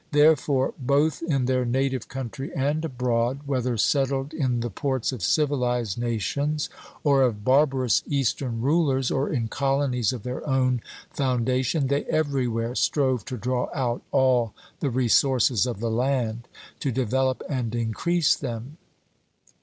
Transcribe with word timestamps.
Therefore 0.13 0.73
both 0.79 1.21
in 1.21 1.45
their 1.45 1.63
native 1.63 2.07
country 2.07 2.51
and 2.55 2.83
abroad, 2.83 3.41
whether 3.45 3.77
settled 3.77 4.33
in 4.33 4.61
the 4.61 4.71
ports 4.71 5.11
of 5.11 5.21
civilized 5.21 5.95
nations, 5.99 6.71
or 7.03 7.21
of 7.21 7.43
barbarous 7.43 8.01
eastern 8.07 8.61
rulers, 8.61 9.11
or 9.11 9.29
in 9.31 9.47
colonies 9.47 10.11
of 10.11 10.23
their 10.23 10.43
own 10.49 10.81
foundation, 11.11 11.85
they 11.85 12.05
everywhere 12.05 12.73
strove 12.73 13.25
to 13.25 13.37
draw 13.37 13.69
out 13.75 14.01
all 14.09 14.55
the 14.79 14.89
resources 14.89 15.67
of 15.67 15.79
the 15.79 15.91
land, 15.91 16.47
to 16.79 16.91
develop 16.91 17.43
and 17.47 17.75
increase 17.75 18.33
them. 18.35 18.77